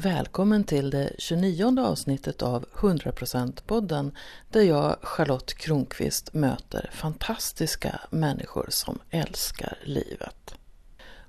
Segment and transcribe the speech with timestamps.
[0.00, 4.12] Välkommen till det 29 avsnittet av 100%-podden
[4.50, 10.54] där jag, Charlotte Kronqvist, möter fantastiska människor som älskar livet.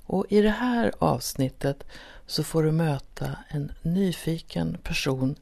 [0.06, 1.84] Och i det här avsnittet
[2.28, 5.36] så får du möta en nyfiken person,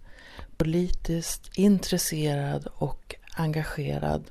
[0.58, 4.24] politiskt intresserad och engagerad.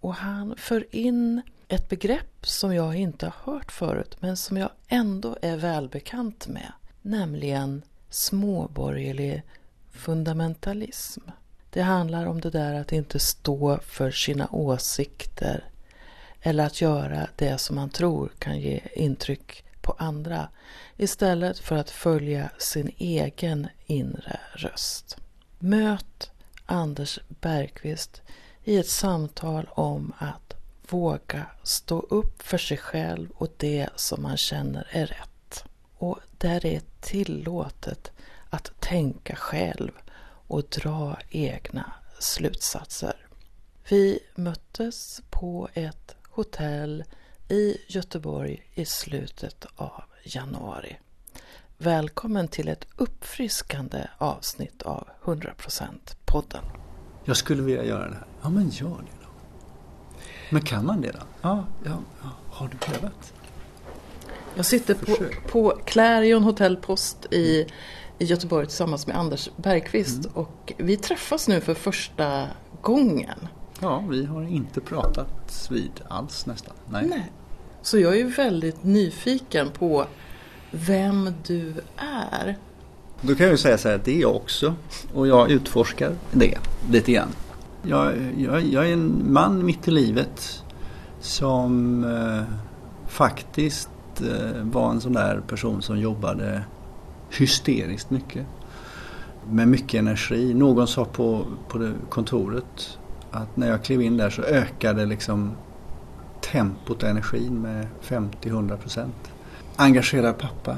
[0.00, 4.70] Och han för in ett begrepp som jag inte har hört förut men som jag
[4.88, 6.72] ändå är välbekant med
[7.06, 9.42] nämligen småborgerlig
[9.90, 11.20] fundamentalism.
[11.70, 15.64] Det handlar om det där att inte stå för sina åsikter
[16.40, 20.48] eller att göra det som man tror kan ge intryck på andra
[20.96, 25.16] istället för att följa sin egen inre röst.
[25.58, 26.30] Möt
[26.66, 28.22] Anders Bergqvist
[28.64, 30.54] i ett samtal om att
[30.88, 35.35] våga stå upp för sig själv och det som man känner är rätt
[35.98, 38.12] och där det är tillåtet
[38.50, 39.92] att tänka själv
[40.46, 43.26] och dra egna slutsatser.
[43.88, 47.04] Vi möttes på ett hotell
[47.48, 50.96] i Göteborg i slutet av januari.
[51.78, 56.64] Välkommen till ett uppfriskande avsnitt av 100% podden.
[57.24, 58.26] Jag skulle vilja göra det här.
[58.42, 59.28] Ja, men gör det då.
[60.50, 61.22] Men kan man det då?
[61.42, 62.30] Ja, ja, ja.
[62.50, 63.34] Har du prövat?
[64.56, 65.16] Jag sitter på,
[65.48, 67.66] på Clarion Hotel Post i,
[68.18, 70.30] i Göteborg tillsammans med Anders Bergqvist mm.
[70.34, 72.46] och vi träffas nu för första
[72.82, 73.48] gången.
[73.80, 76.74] Ja, vi har inte pratat vid alls nästan.
[76.90, 77.06] Nej.
[77.06, 77.32] Nej.
[77.82, 80.06] Så jag är väldigt nyfiken på
[80.70, 82.58] vem du är.
[83.20, 84.74] Då kan jag ju säga så här att det är jag också
[85.14, 86.58] och jag utforskar det
[86.90, 87.28] lite grann.
[87.82, 90.62] Jag, jag, jag är en man mitt i livet
[91.20, 92.54] som eh,
[93.08, 93.88] faktiskt
[94.20, 96.64] Eh, var en sån där person som jobbade
[97.30, 98.46] hysteriskt mycket.
[99.50, 100.54] Med mycket energi.
[100.54, 102.98] Någon sa på, på kontoret
[103.30, 105.52] att när jag klev in där så ökade liksom
[106.40, 109.32] tempot och energin med 50-100 procent.
[109.76, 110.76] Engagerad pappa.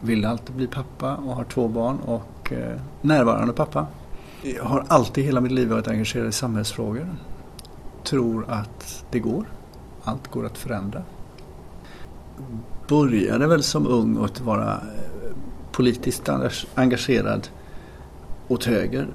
[0.00, 3.86] Ville alltid bli pappa och har två barn och eh, närvarande pappa.
[4.42, 7.08] Jag har alltid hela mitt liv varit engagerad i samhällsfrågor.
[8.04, 9.44] Tror att det går.
[10.04, 11.02] Allt går att förändra
[12.88, 15.36] började väl som ung att vara eh,
[15.72, 16.28] politiskt
[16.74, 17.48] engagerad
[18.48, 19.06] åt höger.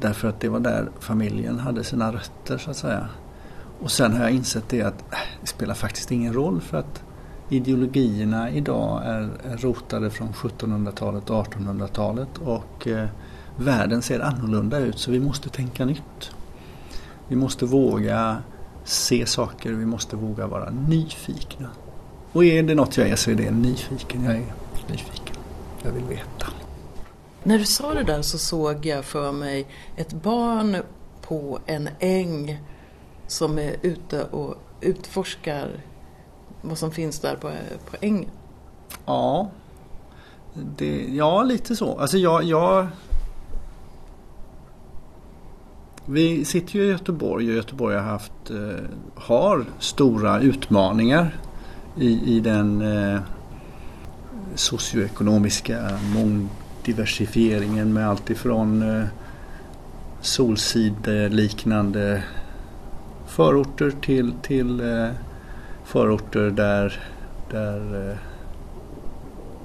[0.00, 3.08] Därför att det var där familjen hade sina rötter så att säga.
[3.80, 7.02] Och sen har jag insett det att eh, det spelar faktiskt ingen roll för att
[7.48, 13.08] ideologierna idag är, är rotade från 1700-talet och 1800-talet och eh,
[13.56, 16.30] världen ser annorlunda ut så vi måste tänka nytt.
[17.28, 18.42] Vi måste våga
[18.84, 21.68] se saker, vi måste våga vara nyfikna.
[22.32, 24.24] Och är det något jag är så är det nyfiken.
[24.24, 24.44] Jag är
[24.88, 25.36] nyfiken.
[25.82, 26.46] Jag vill veta.
[27.42, 30.76] När du sa det där så såg jag för mig ett barn
[31.22, 32.60] på en äng
[33.26, 35.68] som är ute och utforskar
[36.62, 37.50] vad som finns där på,
[37.90, 38.30] på ängen.
[39.06, 39.50] Ja,
[40.76, 41.98] det, ja lite så.
[41.98, 42.86] Alltså jag, jag
[46.04, 51.40] vi sitter ju i Göteborg och Göteborg har haft, eh, har stora utmaningar
[52.00, 53.20] i, i den eh,
[54.54, 59.04] socioekonomiska mångdiversifieringen med allt ifrån eh,
[60.20, 62.22] solsideliknande
[63.26, 65.08] förorter till, till eh,
[65.84, 67.00] förorter där,
[67.50, 68.16] där, eh,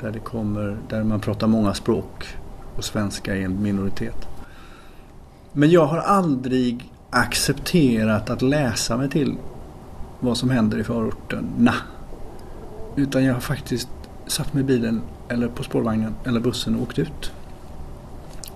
[0.02, 2.28] där, det kommer, där man pratar många språk
[2.76, 4.28] och svenska är en minoritet.
[5.54, 9.36] Men jag har aldrig accepterat att läsa mig till
[10.20, 11.74] vad som händer i förorterna.
[12.96, 13.90] Utan jag har faktiskt
[14.28, 17.32] satt mig i bilen eller på spårvagnen eller bussen och åkt ut.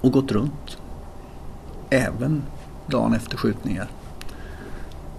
[0.02, 0.78] Och gått runt.
[1.90, 2.44] Även
[2.88, 3.88] dagen efter skjutningar.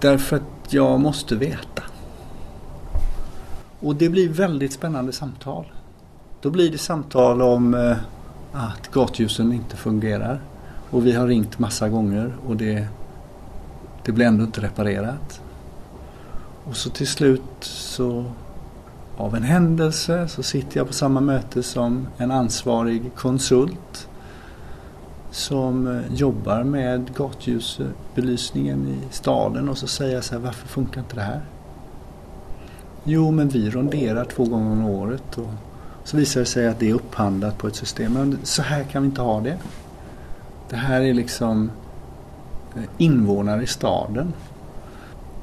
[0.01, 1.83] Därför att jag måste veta.
[3.81, 5.65] Och det blir väldigt spännande samtal.
[6.41, 7.97] Då blir det samtal om eh,
[8.53, 10.41] att gatljusen inte fungerar.
[10.91, 12.87] Och vi har ringt massa gånger och det,
[14.05, 15.41] det blir ändå inte reparerat.
[16.65, 18.25] Och så till slut så
[19.21, 24.09] av en händelse så sitter jag på samma möte som en ansvarig konsult
[25.31, 31.01] som eh, jobbar med gatljusbelysningen i staden och så säger jag så här, varför funkar
[31.01, 31.41] inte det här?
[33.05, 35.51] Jo, men vi ronderar två gånger om året och
[36.05, 38.13] så visar det sig att det är upphandlat på ett system.
[38.13, 39.59] Men så här kan vi inte ha det.
[40.69, 41.71] Det här är liksom
[42.77, 44.33] eh, invånare i staden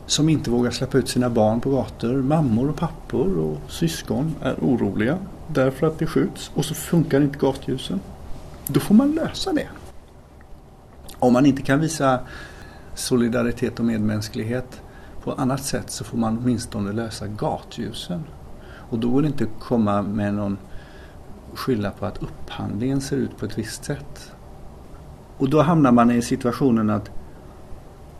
[0.07, 2.13] som inte vågar släppa ut sina barn på gator.
[2.13, 5.17] Mammor och pappor och syskon är oroliga.
[5.47, 7.99] därför att det skjuts och så funkar inte gatljusen.
[8.67, 9.67] Då får man lösa det.
[11.19, 12.19] Om man inte kan visa
[12.95, 14.81] solidaritet och medmänsklighet
[15.23, 18.23] på annat sätt så får man åtminstone lösa gatljusen.
[18.89, 20.57] Och då går det inte att komma med någon
[21.53, 24.31] skylla på att upphandlingen ser ut på ett visst sätt.
[25.37, 27.11] Och då hamnar man i situationen att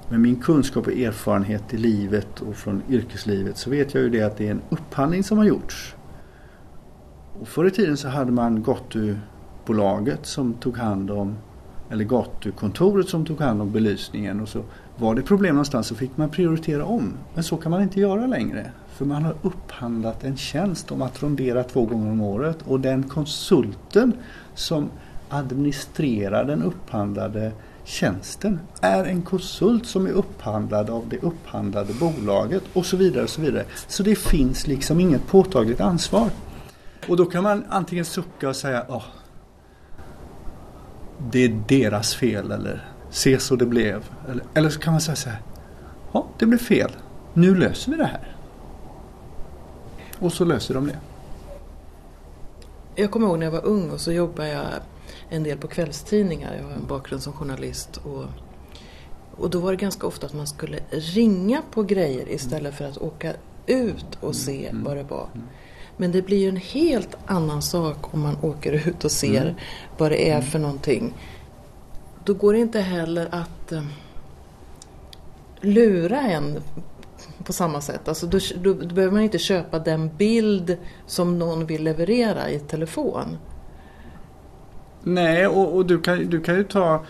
[0.10, 4.22] med min kunskap och erfarenhet i livet och från yrkeslivet så vet jag ju det
[4.22, 5.96] att det är en upphandling som har gjorts.
[7.40, 11.36] Och förr i tiden så hade man gatubolaget som tog hand om
[11.90, 14.64] eller gatukontoret som tog hand om belysningen och så
[14.98, 17.14] var det problem någonstans så fick man prioritera om.
[17.34, 18.72] Men så kan man inte göra längre.
[18.88, 23.04] För man har upphandlat en tjänst om att rondera två gånger om året och den
[23.04, 24.14] konsulten
[24.56, 24.90] som
[25.30, 27.52] administrerar den upphandlade
[27.88, 33.24] tjänsten är en konsult som är upphandlad av det upphandlade bolaget och så vidare.
[33.24, 33.66] och Så vidare.
[33.88, 36.30] Så det finns liksom inget påtagligt ansvar.
[37.08, 39.04] Och då kan man antingen sucka och säga oh,
[41.32, 44.04] det är deras fel eller se så det blev.
[44.30, 45.42] Eller, eller så kan man säga så här,
[46.12, 46.92] ja det blev fel,
[47.34, 48.36] nu löser vi det här.
[50.20, 51.00] Och så löser de det.
[52.96, 54.66] Jag kommer ihåg när jag var ung och så jobbade jag
[55.30, 56.56] en del på kvällstidningar.
[56.56, 57.98] Jag har en bakgrund som journalist.
[57.98, 58.26] Och,
[59.38, 62.98] och då var det ganska ofta att man skulle ringa på grejer istället för att
[62.98, 63.34] åka
[63.66, 64.84] ut och se mm.
[64.84, 65.30] vad det var.
[65.34, 65.48] Mm.
[65.98, 69.56] Men det blir ju en helt annan sak om man åker ut och ser mm.
[69.98, 70.48] vad det är mm.
[70.48, 71.14] för någonting.
[72.26, 73.84] Då går det inte heller att uh,
[75.62, 76.62] lura en
[77.44, 78.08] på samma sätt.
[78.08, 82.60] Alltså då, då, då, behöver man inte köpa den bild som någon vill leverera i
[82.60, 83.38] telefon.
[85.04, 87.06] Nej, och, och du, kan, du kan ju ta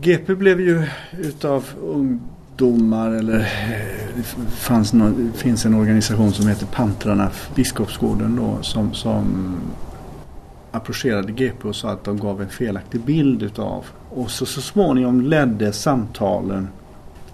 [0.00, 0.86] GP blev ju
[1.18, 8.62] utav ungdomar eller eh, det fanns någon, finns en organisation som heter Pantrarna Biskopsgården då
[8.62, 9.56] som, som
[10.70, 15.20] approcherade GP och sa att de gav en felaktig bild utav och så, så småningom
[15.20, 16.68] ledde samtalen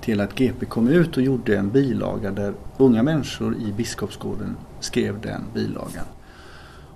[0.01, 5.21] till att GP kom ut och gjorde en bilaga där unga människor i Biskopsgården skrev
[5.21, 6.05] den bilagan.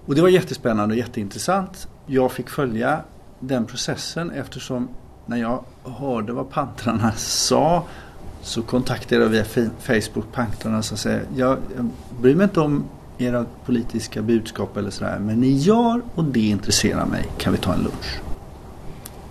[0.06, 1.88] Och det var jättespännande och jätteintressant.
[2.06, 3.00] Jag fick följa
[3.40, 4.88] den processen eftersom
[5.26, 7.84] när jag hörde vad pantrarna sa
[8.42, 9.44] så kontaktade jag via
[9.78, 11.58] Facebook pantrarna och sa jag, jag
[12.20, 12.84] bryr mig inte om
[13.18, 17.24] era politiska budskap eller sådär men ni gör och det intresserar mig.
[17.38, 18.20] Kan vi ta en lunch?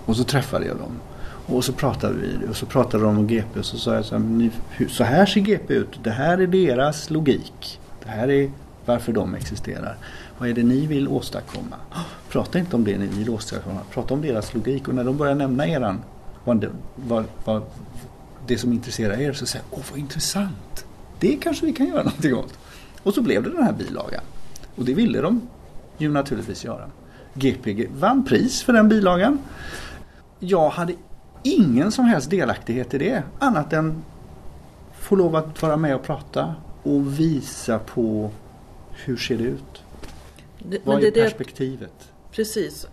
[0.05, 0.99] Och så träffade jag dem.
[1.45, 4.15] Och så pratade vi och så pratade de om GP och så sa jag så
[4.15, 4.49] här,
[4.89, 5.99] så här ser GP ut.
[6.03, 7.79] Det här är deras logik.
[8.03, 8.51] Det här är
[8.85, 9.97] varför de existerar.
[10.37, 11.75] Vad är det ni vill åstadkomma?
[12.29, 13.79] Prata inte om det ni vill åstadkomma.
[13.91, 14.87] Prata om deras logik.
[14.87, 16.01] Och när de börjar nämna eran,
[16.43, 17.63] vad, det, vad, vad,
[18.47, 20.85] det som intresserar er så säger jag, åh vad intressant.
[21.19, 22.59] Det kanske vi kan göra någonting åt.
[23.03, 24.23] Och så blev det den här bilagan.
[24.75, 25.41] Och det ville de
[25.97, 26.89] ju naturligtvis göra.
[27.33, 29.39] GPG vann pris för den bilagan.
[30.39, 30.93] Jag hade
[31.43, 33.23] ingen som helst delaktighet i det.
[33.39, 34.03] Annat än
[34.99, 38.31] få lov att vara med och prata och visa på
[38.91, 39.82] hur ser det ut.
[40.69, 42.09] Det, vad är det, perspektivet?
[42.31, 42.87] Precis.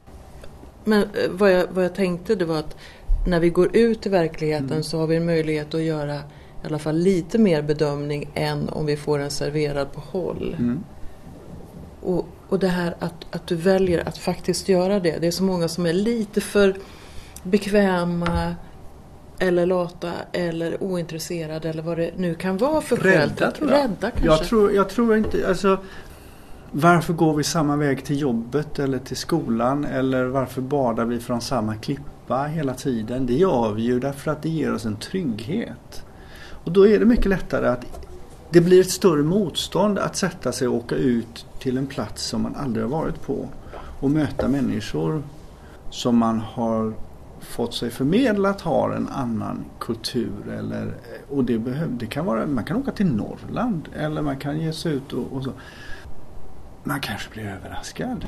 [0.84, 2.76] Men eh, vad jag, vad jag tänkte det var att
[3.26, 4.82] när vi går ut i verkligheten mm.
[4.82, 6.14] så har vi en möjlighet att göra
[6.62, 10.56] i alla fall lite mer bedömning än om vi får den serverad på håll.
[10.58, 10.84] Mm.
[12.00, 15.18] Och, och det här att, att du väljer att faktiskt göra det.
[15.20, 16.76] Det är så många som är lite för
[17.42, 18.54] bekväma
[19.38, 23.28] eller lata eller ointresserade eller vad det nu kan vara för skäl.
[23.28, 23.78] Rädda tror jag.
[23.78, 24.26] Rädda kanske.
[24.26, 25.78] Jag tror, jag tror inte, alltså
[26.72, 31.40] varför går vi samma väg till jobbet eller till skolan eller varför badar vi från
[31.40, 33.26] samma klippa hela tiden?
[33.26, 36.04] Det gör vi ju därför att det ger oss en trygghet.
[36.64, 38.08] Och då är det mycket lättare att
[38.50, 42.42] det blir ett större motstånd att sätta sig och åka ut till en plats som
[42.42, 43.48] man aldrig har varit på
[44.00, 45.22] och möta människor
[45.90, 46.94] som man har
[47.40, 50.48] fått sig förmedlat har en annan kultur.
[50.58, 50.94] Eller,
[51.28, 54.72] och det, behöv, det kan vara, man kan åka till Norrland eller man kan ge
[54.72, 55.52] sig ut och, och så.
[56.84, 58.26] Man kanske blir överraskad.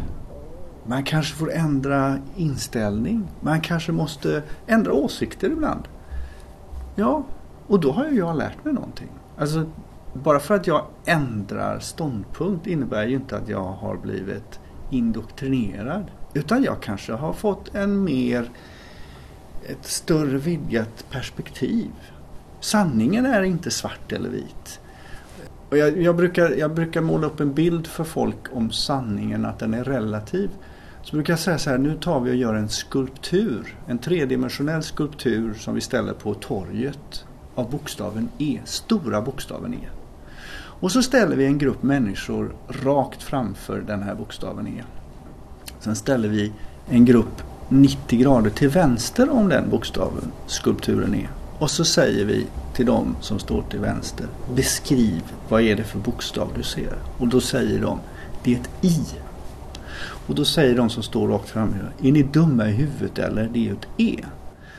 [0.87, 3.29] Man kanske får ändra inställning.
[3.41, 5.89] Man kanske måste ändra åsikter ibland.
[6.95, 7.25] Ja,
[7.67, 9.09] och då har ju jag lärt mig någonting.
[9.39, 9.67] Alltså,
[10.13, 16.11] bara för att jag ändrar ståndpunkt innebär ju inte att jag har blivit indoktrinerad.
[16.35, 18.51] Utan jag kanske har fått en mer
[19.67, 21.91] ett större vidgat perspektiv.
[22.61, 24.81] Sanningen är inte svart eller vit.
[25.73, 29.59] Och jag, jag, brukar, jag brukar måla upp en bild för folk om sanningen, att
[29.59, 30.51] den är relativ.
[31.03, 33.77] Så brukar jag säga så här, nu tar vi och gör en skulptur.
[33.87, 37.25] En tredimensionell skulptur som vi ställer på torget
[37.55, 39.89] av bokstaven E, stora bokstaven E.
[40.55, 44.83] Och så ställer vi en grupp människor rakt framför den här bokstaven E.
[45.81, 46.53] Sen ställer vi
[46.89, 51.29] en grupp 90 grader till vänster om den bokstaven skulpturen E.
[51.63, 55.99] Och så säger vi till dem som står till vänster, beskriv vad är det för
[55.99, 56.95] bokstav du ser?
[57.19, 57.99] Och då säger de,
[58.45, 58.99] det är ett I.
[60.27, 63.49] Och då säger de som står rakt fram, är ni dumma i huvudet eller?
[63.53, 64.25] Det är ett E.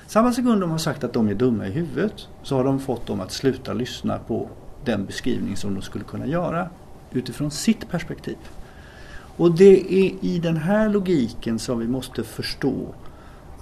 [0.08, 3.08] Samma sekund de har sagt att de är dumma i huvudet så har de fått
[3.08, 4.50] dem att sluta lyssna på
[4.86, 6.70] den beskrivning som de skulle kunna göra
[7.12, 8.38] utifrån sitt perspektiv.
[9.38, 12.94] Och det är i den här logiken som vi måste förstå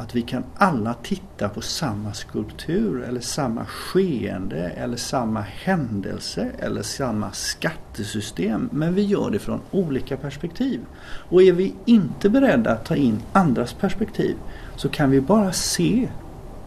[0.02, 6.82] att vi kan alla titta på samma skulptur eller samma skeende eller samma händelse eller
[6.82, 8.70] samma skattesystem.
[8.72, 10.82] Men vi gör det från olika perspektiv.
[11.04, 14.36] Och är vi inte beredda att ta in andras perspektiv
[14.76, 16.10] så kan vi bara se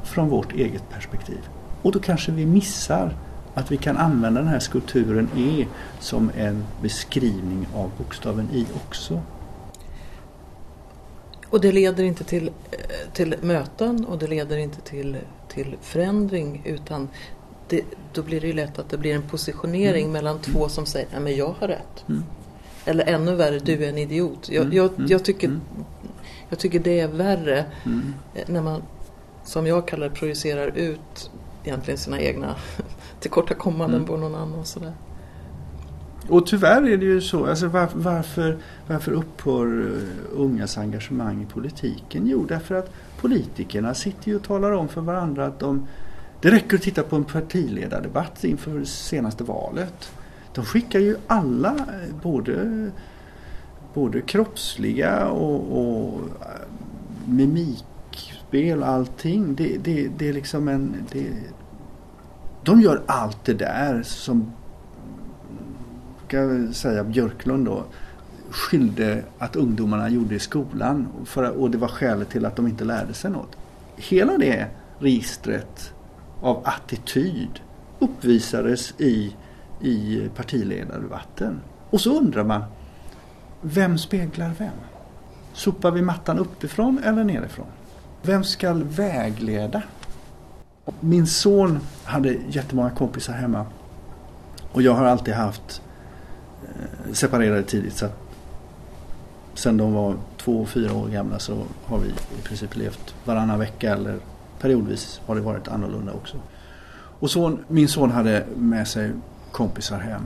[0.03, 1.41] från vårt eget perspektiv.
[1.83, 3.15] Och då kanske vi missar
[3.55, 5.67] att vi kan använda den här skulpturen E
[6.01, 9.21] som en beskrivning av bokstaven I också.
[11.55, 15.17] Och det leder inte till, eh, till möten och det leder inte till,
[15.49, 17.09] till förändring utan
[17.69, 20.13] det, då blir det ju lätt att det blir en positionering mm.
[20.13, 22.05] mellan två som säger att men jag har rätt.
[22.09, 22.23] Mm.
[22.85, 24.49] Eller ännu värre, du är en idiot.
[24.49, 24.77] Jag, mm.
[24.77, 25.23] jag, jag mm.
[25.23, 25.61] tycker, mm.
[26.49, 28.15] jag tycker det är värre mm.
[28.47, 28.83] när man,
[29.45, 31.31] som jag kallar det, projicerar ut
[31.65, 32.55] egentligen sina egna
[33.21, 34.09] tillkortakommanden mm.
[34.09, 34.65] på någon annan.
[34.65, 34.93] Sådär.
[36.29, 37.47] Och tyvärr är det ju så.
[37.47, 42.27] Alltså var, varför, varför upphör eh, ungas engagemang i politiken?
[42.27, 45.87] Jo, därför att politikerna sitter ju och talar om för varandra att de...
[46.41, 50.13] Det räcker att titta på en partiledardebatt inför senaste valet.
[50.55, 52.91] De skickar ju alla, eh, både,
[53.95, 56.69] både kroppsliga och, och eh,
[57.27, 59.55] mimikspel och allting.
[59.55, 60.95] Det, det, det är liksom en...
[61.13, 61.27] Det,
[62.63, 64.53] de gör allt det där som
[66.29, 67.85] brukar säga Björklund då
[68.51, 72.85] skyllde att ungdomarna gjorde i skolan för, och det var skälet till att de inte
[72.85, 73.57] lärde sig något.
[73.97, 74.67] Hela det
[74.99, 75.93] registret
[76.41, 77.61] av attityd
[77.99, 79.37] uppvisades i,
[79.81, 81.61] i partiledardebatten.
[81.91, 82.65] Och så undrar man,
[83.61, 84.77] vem speglar vem?
[85.53, 87.67] Sopar vi mattan uppifrån eller nerifrån?
[88.23, 89.83] Vem ska vägleda?
[91.01, 93.67] Min son hade jättemånga kompisar hemma.
[94.73, 95.83] Och jag har alltid haft
[97.13, 97.97] separerade tidigt.
[97.97, 98.21] Så att
[99.55, 103.59] sen de var två och fyra år gamla så har vi i princip levt varannan
[103.59, 104.19] vecka eller
[104.61, 106.37] periodvis har det varit annorlunda också.
[107.21, 109.13] Och son, min son hade med sig
[109.53, 110.23] kompisar hem.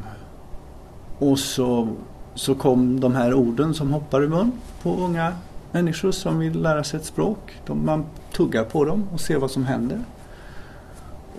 [1.18, 1.88] Och så,
[2.34, 5.32] så kom de här orden som hoppar i mun på unga
[5.72, 7.60] människor som vill lära sig ett språk.
[7.66, 10.00] De, man tuggar på dem och ser vad som händer.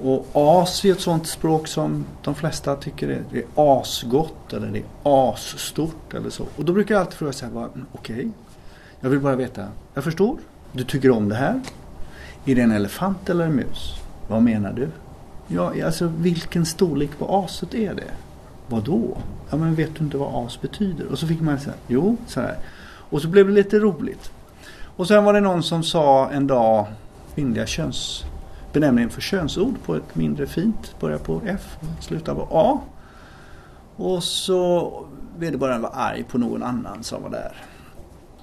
[0.03, 4.79] Och as är ett sånt språk som de flesta tycker är, är asgott eller det
[4.79, 6.45] är asstort eller så.
[6.55, 8.29] Och då brukar jag alltid fråga så här, okej, okay,
[8.99, 10.37] jag vill bara veta, jag förstår,
[10.71, 11.61] du tycker om det här.
[12.45, 13.95] Är det en elefant eller en mus?
[14.27, 14.89] Vad menar du?
[15.47, 18.11] Ja, alltså vilken storlek på aset är det?
[18.67, 19.17] Vad då?
[19.49, 21.05] Ja, men vet du inte vad as betyder?
[21.11, 22.57] Och så fick man säga, jo, så här.
[23.09, 24.31] Och så blev det lite roligt.
[24.95, 26.85] Och sen var det någon som sa en dag,
[27.35, 28.23] kvinnliga köns
[28.73, 32.81] benämningen för könsord på ett mindre fint, börjar på F och slutar på A.
[33.95, 35.05] Och så
[35.37, 37.55] vederbörande var arg på någon annan som var där.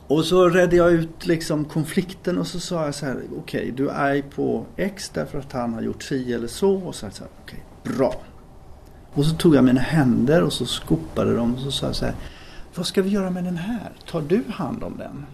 [0.08, 3.70] Och så redde jag ut liksom konflikten och så sa jag så här, okej okay,
[3.70, 6.74] du är arg på X därför att han har gjort si eller så.
[6.74, 8.14] Och så, så här, okej, okay, bra.
[9.14, 12.04] Och så tog jag mina händer och så skopade dem och så sa jag så
[12.04, 12.14] här,
[12.74, 13.92] vad ska vi göra med den här?
[14.10, 15.26] Tar du hand om den?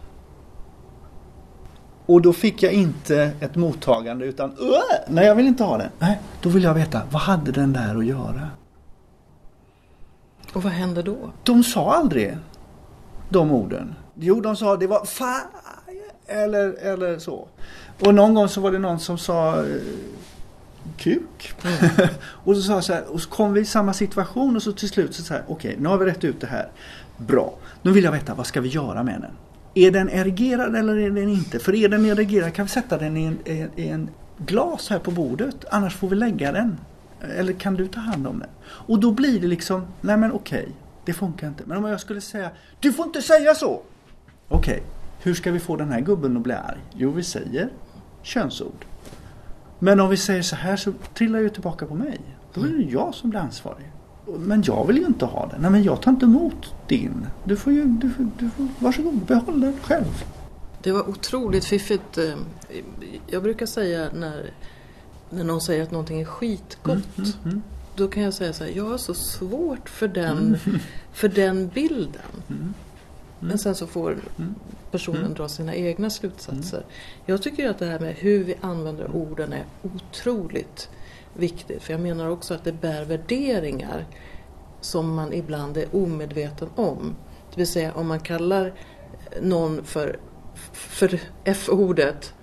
[2.06, 4.56] Och då fick jag inte ett mottagande utan
[5.08, 5.90] nej jag vill inte ha den.
[5.98, 8.50] Nej, då vill jag veta, vad hade den där att göra?
[10.52, 11.16] Och vad hände då?
[11.42, 12.36] De sa aldrig
[13.28, 13.94] de orden.
[14.14, 15.40] Jo, de sa det var fan
[16.26, 17.48] eller, eller så.
[18.00, 19.64] Och någon gång så var det någon som sa eh,
[20.96, 21.54] kuk.
[21.64, 22.08] Mm.
[22.24, 24.72] och så sa jag så här, och så kom vi i samma situation och så
[24.72, 26.68] till slut så här, okej, okay, nu har vi rätt ut det här.
[27.16, 27.54] Bra.
[27.82, 29.30] Nu vill jag veta, vad ska vi göra med den?
[29.74, 31.58] Är den erigerad eller är den inte?
[31.58, 33.38] För är den erigerad kan vi sätta den i en,
[33.76, 35.64] i en glas här på bordet.
[35.70, 36.78] Annars får vi lägga den.
[37.38, 38.48] Eller kan du ta hand om den?
[38.64, 40.68] Och då blir det liksom, nej men okej,
[41.04, 41.62] det funkar inte.
[41.66, 42.50] Men om jag skulle säga,
[42.80, 43.82] du får inte säga så!
[44.48, 44.82] Okej,
[45.22, 46.80] hur ska vi få den här gubben att bli arg?
[46.94, 47.68] Jo, vi säger
[48.22, 48.84] könsord.
[49.78, 52.20] Men om vi säger så här så trillar ju tillbaka på mig.
[52.54, 53.91] Då är det jag som blir ansvarig.
[54.26, 55.60] Men jag vill ju inte ha den.
[55.62, 57.26] Nej men jag tar inte emot din.
[57.44, 60.24] Du får ju, du, du får, varsågod, behåll den själv.
[60.82, 62.18] Det var otroligt fiffigt.
[62.18, 62.34] Eh,
[63.26, 64.50] jag brukar säga när,
[65.30, 67.18] när någon säger att någonting är skitgott.
[67.18, 67.62] Mm, mm, mm.
[67.96, 70.58] då kan jag säga så här, jag har så svårt för den,
[71.12, 72.22] för den bilden.
[72.48, 72.74] Mm.
[73.40, 74.54] Men sen så får Mm.
[74.90, 75.34] personen Mm.
[75.34, 76.84] dra sina egna slutsatser.
[77.26, 80.88] Jag tycker att det här med hur vi använder orden är otroligt
[81.34, 81.82] viktigt.
[81.82, 84.06] För jag menar också att det bär värderingar
[84.80, 87.16] som man ibland är omedveten om.
[87.50, 88.72] Det vill säga om man kallar
[89.40, 90.18] någon för,
[90.72, 92.34] för F-ordet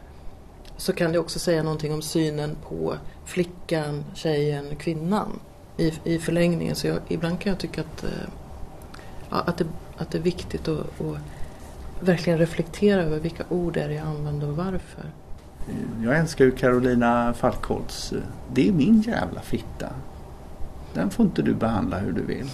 [0.78, 5.40] så kan det också säga någonting om synen på flickan, tjejen, kvinnan
[5.78, 6.76] i, i förlängningen.
[6.76, 8.10] Så jag, ibland kan jag tycka att, eh,
[9.30, 9.66] ja, att, det,
[9.98, 11.18] att det är viktigt att, att
[12.00, 15.12] verkligen reflektera över vilka ord det är jag använder och varför.
[16.04, 18.14] Jag älskar ju Carolina Falkholtz.
[18.54, 19.90] Det är min jävla fitta.
[20.94, 22.50] Den får inte du behandla hur du vill.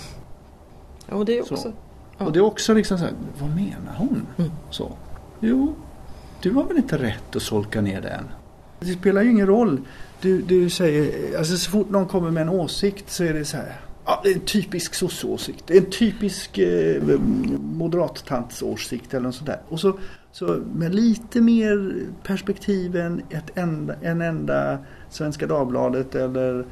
[1.10, 1.54] Och det är Så.
[1.54, 1.72] också...
[2.18, 2.26] Ja.
[2.26, 4.28] Och det är också liksom så här, vad menar hon?
[4.38, 4.52] Mm.
[4.70, 4.92] Så.
[5.40, 5.76] Jo,
[6.42, 8.24] du har väl inte rätt att solka ner den?
[8.80, 9.82] Det spelar ju ingen roll.
[10.22, 13.58] Du, du säger, alltså så fort någon kommer med en åsikt så är det så
[13.58, 13.82] här.
[14.06, 14.96] Ja, det är en typisk
[15.74, 17.02] är en typisk eh,
[17.60, 19.62] moderat-tantsåsikt eller något sånt där.
[19.70, 19.98] Och så,
[20.36, 24.78] så med lite mer perspektiv än ett enda, en enda
[25.10, 26.66] Svenska Dagbladet eller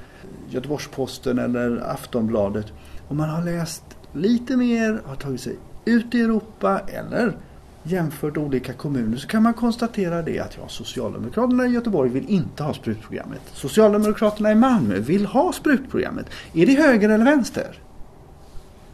[0.49, 2.65] Göteborgs-Posten eller Aftonbladet.
[3.07, 5.55] Om man har läst lite mer, har tagit sig
[5.85, 7.37] ut i Europa eller
[7.83, 12.63] jämfört olika kommuner så kan man konstatera det att ja, Socialdemokraterna i Göteborg vill inte
[12.63, 13.41] ha sprutprogrammet.
[13.53, 16.25] Socialdemokraterna i Malmö vill ha sprutprogrammet.
[16.53, 17.79] Är det höger eller vänster?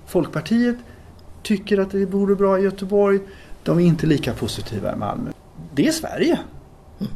[0.06, 0.78] Folkpartiet
[1.44, 3.20] tycker att det vore bra i Göteborg.
[3.64, 5.32] De är inte lika positiva i Malmö.
[5.74, 6.40] Det är Sverige.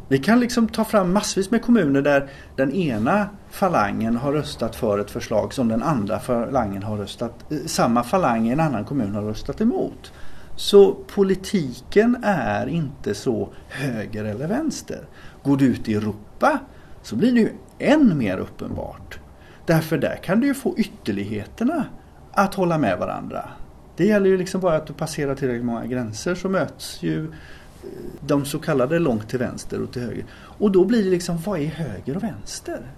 [0.08, 4.98] Vi kan liksom ta fram massvis med kommuner där den ena falangen har röstat för
[4.98, 9.14] ett förslag som den andra falangen har röstat, eh, samma falang i en annan kommun
[9.14, 10.12] har röstat emot.
[10.56, 15.00] Så politiken är inte så höger eller vänster.
[15.42, 16.58] Går du ut i Europa
[17.02, 19.18] så blir det ju än mer uppenbart.
[19.66, 21.84] Därför där kan du ju få ytterligheterna
[22.32, 23.48] att hålla med varandra.
[23.96, 27.30] Det gäller ju liksom bara att du passerar tillräckligt många gränser så möts ju eh,
[28.20, 30.24] de så kallade långt till vänster och till höger.
[30.58, 32.90] Och då blir det liksom, vad är höger och vänster?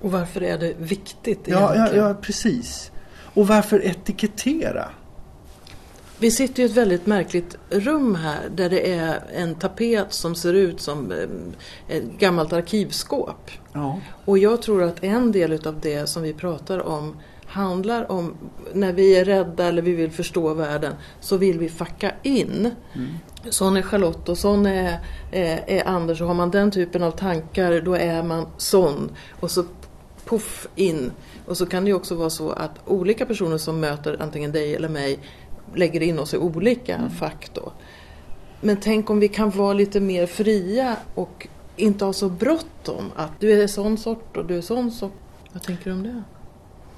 [0.00, 2.06] Och varför är det viktigt Ja, ja, egentligen?
[2.06, 2.92] ja, precis.
[3.34, 4.88] Och varför etikettera?
[6.18, 10.54] Vi sitter i ett väldigt märkligt rum här där det är en tapet som ser
[10.54, 13.50] ut som eh, ett gammalt arkivskåp.
[13.72, 14.00] Ja.
[14.24, 17.16] Och jag tror att en del utav det som vi pratar om
[17.50, 18.34] handlar om
[18.74, 22.70] när vi är rädda eller vi vill förstå världen så vill vi facka in.
[22.94, 23.08] Mm.
[23.50, 25.00] Sån är Charlotte och sån är,
[25.32, 29.10] är, är Anders och har man den typen av tankar då är man sån.
[29.40, 29.64] Och så
[30.24, 31.10] puff in.
[31.46, 34.74] Och så kan det ju också vara så att olika personer som möter antingen dig
[34.74, 35.18] eller mig
[35.74, 37.72] lägger in oss i olika fack då.
[38.60, 43.40] Men tänk om vi kan vara lite mer fria och inte ha så bråttom att
[43.40, 45.12] du är sån sort och du är sån sort.
[45.52, 46.22] Vad tänker du om det?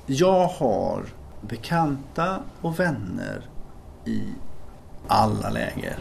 [0.07, 1.05] Jag har
[1.41, 3.41] bekanta och vänner
[4.05, 4.23] i
[5.09, 5.99] alla läger.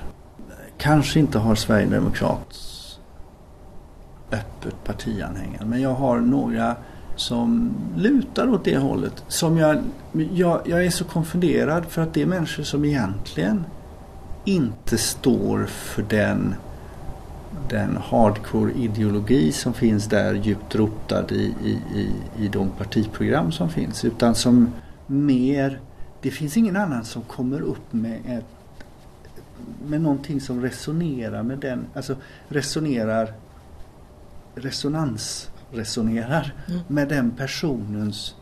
[0.78, 2.78] Kanske inte har Sverigedemokrats
[4.32, 6.76] öppet partianhängare men jag har några
[7.16, 9.24] som lutar åt det hållet.
[9.28, 9.82] Som jag,
[10.32, 13.66] jag, jag är så konfunderad för att det är människor som egentligen
[14.46, 16.56] inte står för den,
[17.72, 22.10] den hardcore ideologi som finns där djupt rotad i, i, i,
[22.46, 24.06] i de partiprogram som finns.
[24.06, 24.70] Utan som
[25.08, 25.80] mer,
[26.22, 28.46] det finns ingen annan som kommer upp med ett
[29.88, 32.16] med någonting som resonerar med den, alltså
[32.50, 33.34] resonerar
[34.56, 36.80] resonansresonerar Mm.
[36.88, 38.36] med den personens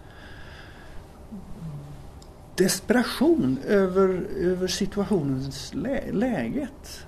[2.56, 7.06] desperation över, över situationens lä, läget.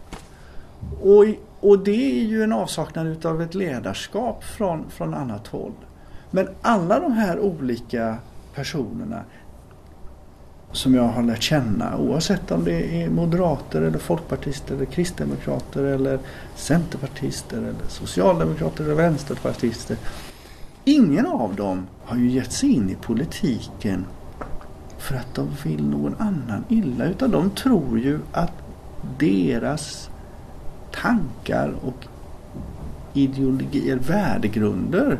[1.01, 5.73] Och, i- och det är ju en avsaknad utav ett ledarskap från, från annat håll.
[6.31, 8.17] Men alla de här olika
[8.55, 9.23] personerna
[10.71, 16.19] som jag har lärt känna oavsett om det är moderater eller folkpartister eller kristdemokrater eller
[16.55, 19.97] centerpartister eller socialdemokrater eller vänsterpartister.
[20.83, 24.05] Ingen av dem har ju gett sig in i politiken
[24.97, 28.53] för att de vill någon annan illa utan de tror ju att
[29.19, 30.10] deras
[30.91, 32.07] tankar och
[33.13, 35.19] ideologier, värdegrunder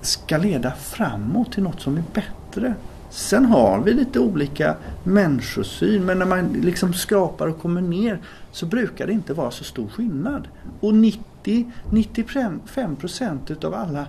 [0.00, 2.74] ska leda framåt till något som är bättre.
[3.10, 8.20] Sen har vi lite olika människosyn men när man liksom skrapar och kommer ner
[8.52, 10.48] så brukar det inte vara så stor skillnad.
[10.80, 14.06] Och 90-95% utav alla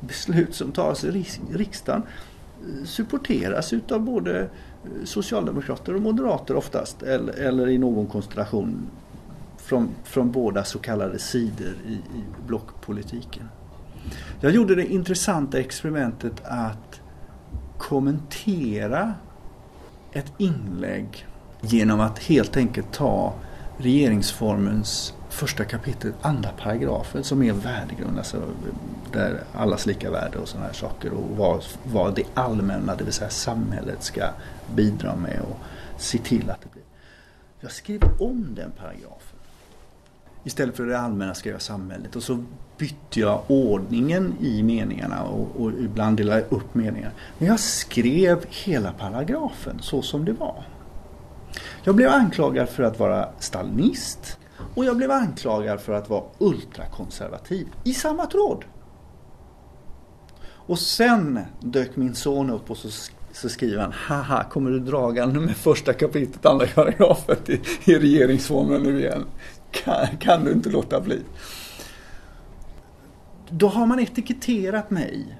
[0.00, 2.02] beslut som tas i riksdagen
[2.84, 4.48] supporteras utav både
[5.04, 8.86] socialdemokrater och moderater oftast eller, eller i någon konstellation
[9.64, 13.48] från, från båda så kallade sidor i, i blockpolitiken.
[14.40, 17.00] Jag gjorde det intressanta experimentet att
[17.78, 19.14] kommentera
[20.12, 21.26] ett inlägg
[21.60, 23.34] genom att helt enkelt ta
[23.78, 28.42] regeringsformens första kapitel, andra paragrafen som är värdegrund, alltså
[29.12, 33.12] där allas lika värde och sådana här saker och vad, vad det allmänna, det vill
[33.12, 34.24] säga samhället ska
[34.74, 35.56] bidra med och
[35.98, 36.82] se till att det blir.
[37.60, 39.33] Jag skrev om den paragrafen.
[40.44, 42.44] Istället för det allmänna skrev jag samhället och så
[42.78, 47.12] bytte jag ordningen i meningarna och, och ibland delade jag upp meningar.
[47.38, 50.64] Men jag skrev hela paragrafen så som det var.
[51.84, 54.38] Jag blev anklagad för att vara stalinist
[54.74, 58.64] och jag blev anklagad för att vara ultrakonservativ i samma tråd.
[60.66, 62.88] Och sen dök min son upp och så,
[63.32, 68.82] så skriver han Haha, kommer du dragande med första kapitlet, andra paragrafen i, i regeringsformen
[68.82, 69.24] nu igen?
[69.74, 71.22] Kan, kan du inte låta bli?
[73.50, 75.38] Då har man etiketterat mig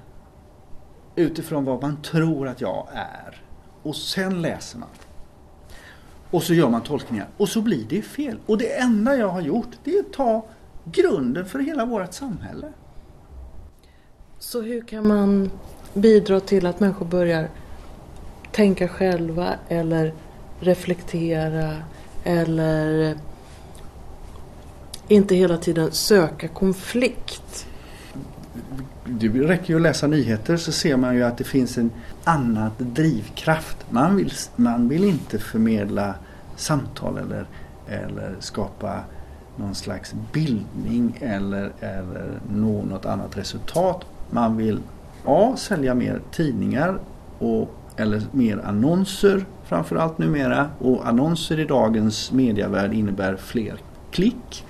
[1.15, 3.41] utifrån vad man tror att jag är.
[3.83, 4.89] Och sen läser man.
[6.31, 8.37] Och så gör man tolkningar och så blir det fel.
[8.45, 10.45] Och det enda jag har gjort det är att ta
[10.85, 12.67] grunden för hela vårt samhälle.
[14.39, 15.51] Så hur kan man
[15.93, 17.49] bidra till att människor börjar
[18.51, 20.13] tänka själva eller
[20.59, 21.75] reflektera
[22.23, 23.17] eller
[25.07, 27.67] inte hela tiden söka konflikt?
[29.05, 31.91] Det räcker ju att läsa nyheter så ser man ju att det finns en
[32.23, 33.77] annan drivkraft.
[33.89, 36.15] Man vill, man vill inte förmedla
[36.55, 37.45] samtal eller,
[37.87, 38.99] eller skapa
[39.55, 44.05] någon slags bildning eller, eller nå något annat resultat.
[44.31, 44.79] Man vill
[45.25, 45.53] A.
[45.57, 46.99] Sälja mer tidningar
[47.39, 50.69] och, eller mer annonser framförallt numera.
[50.79, 53.77] Och annonser i dagens medievärld innebär fler
[54.11, 54.65] klick.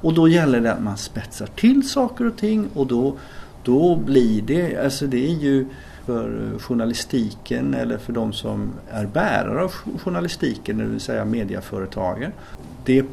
[0.00, 3.16] Och då gäller det att man spetsar till saker och ting och då,
[3.62, 5.66] då blir det, alltså det är ju
[6.06, 9.72] för eh, journalistiken eller för de som är bärare av
[10.04, 12.32] journalistiken, det vill säga mediaföretagen.
[12.84, 13.04] Det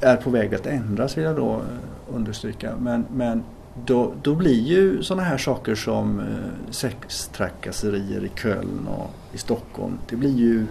[0.00, 2.72] är på väg att ändras vill jag då eh, understryka.
[2.80, 3.42] Men, men
[3.86, 9.98] då, då blir ju sådana här saker som eh, sextrakasserier i Köln och i Stockholm,
[10.08, 10.66] det blir ju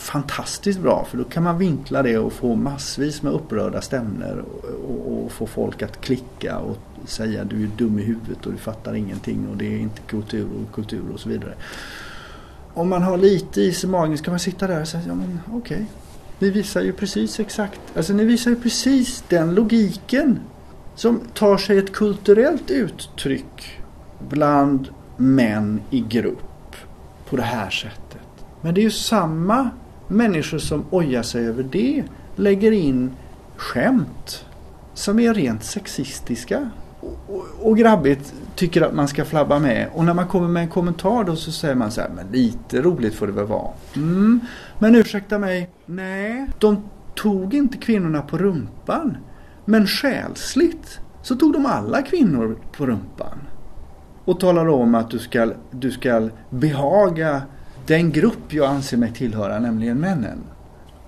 [0.00, 4.64] fantastiskt bra för då kan man vinkla det och få massvis med upprörda stämmer och,
[4.64, 8.58] och, och, få folk att klicka och säga du är dum i huvudet och du
[8.58, 11.54] fattar ingenting och det är inte kultur och kultur och så vidare.
[12.74, 15.14] Om man har lite is i magen så kan man sitta där och säga ja
[15.14, 15.58] men okej.
[15.58, 15.86] Okay.
[16.38, 20.40] Ni visar ju precis exakt, alltså ni visar ju precis den logiken
[20.94, 23.80] som tar sig ett kulturellt uttryck
[24.28, 26.76] bland män i grupp
[27.28, 28.20] på det här sättet.
[28.60, 29.70] Men det är ju samma
[30.10, 32.04] människor som ojar sig över det
[32.36, 33.12] lägger in
[33.56, 34.44] skämt
[34.94, 36.70] som är rent sexistiska
[37.00, 39.88] och, och grabbigt tycker att man ska flabba med.
[39.94, 42.82] Och när man kommer med en kommentar då så säger man så här, men lite
[42.82, 43.70] roligt får det väl vara.
[43.96, 44.40] Mm,
[44.78, 46.82] men ursäkta mig, nej, de
[47.14, 49.16] tog inte kvinnorna på rumpan.
[49.64, 53.38] Men själsligt så tog de alla kvinnor på rumpan.
[54.24, 57.42] Och talade om att du ska, du ska behaga
[57.86, 60.44] den grupp jag anser mig tillhöra, nämligen männen.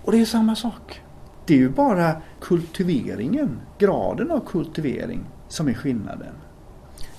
[0.03, 1.01] Och det är samma sak.
[1.47, 6.35] Det är ju bara kultiveringen, graden av kultivering som är skillnaden.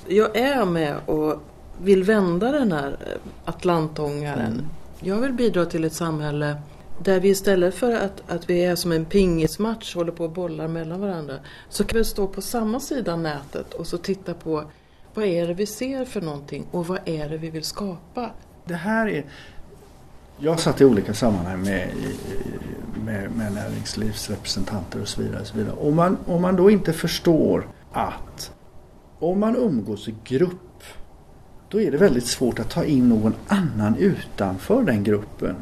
[0.08, 1.44] Jag är med och
[1.82, 4.54] vill vända den här eh, atlantångaren.
[4.54, 4.66] Mm.
[5.00, 6.56] Jag vill bidra till ett samhälle
[7.00, 10.68] där vi istället för att, att vi är som en pingismatch, håller på och bollar
[10.68, 11.36] mellan varandra,
[11.70, 14.64] så kan vi stå på samma sida nätet och så titta på
[15.14, 18.30] vad är det vi ser för någonting och vad är det vi vill skapa.
[18.66, 19.24] Det här är...
[20.38, 21.90] Jag satt i olika sammanhang med,
[23.06, 25.42] med, med näringslivsrepresentanter och så vidare.
[25.42, 25.76] Och så vidare.
[25.76, 28.52] Om, man, om man då inte förstår att
[29.20, 30.84] om man umgås i grupp
[31.70, 35.56] då är det väldigt svårt att ta in någon annan utanför den gruppen.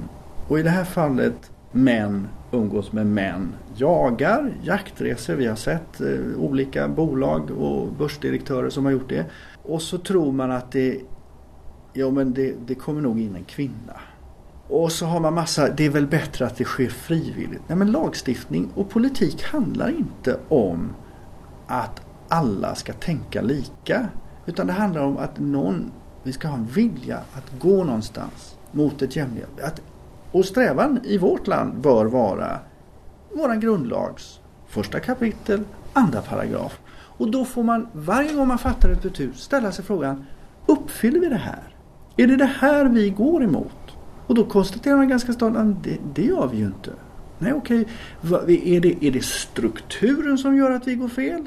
[0.48, 3.54] Och i det här fallet män umgås med män.
[3.76, 9.26] Jagar, jaktresor, vi har sett eh, olika bolag och börsdirektörer som har gjort det.
[9.64, 11.00] Och så tror man att det,
[11.94, 14.00] ja, men det, det kommer nog in en kvinna.
[14.68, 17.62] Och så har man massa, det är väl bättre att det sker frivilligt.
[17.68, 20.94] Nej men lagstiftning och politik handlar inte om
[21.68, 24.08] att alla ska tänka lika.
[24.46, 25.92] Utan det handlar om att någon,
[26.24, 29.82] vi ska ha en vilja att gå någonstans mot ett jämlikt.
[30.32, 32.60] Och strävan i vårt land bör vara
[33.36, 36.80] våran grundlags första kapitel, andra paragraf.
[37.18, 40.26] Och då får man varje gång man fattar ett beslut ställa sig frågan
[40.66, 41.76] Uppfyller vi det här?
[42.18, 43.98] Är det det här vi går emot?
[44.28, 46.92] Och då konstaterar man ganska snart att det, det gör vi ju inte.
[47.40, 47.88] Nej okej,
[48.48, 51.46] är det, är det strukturen som gör att vi går fel?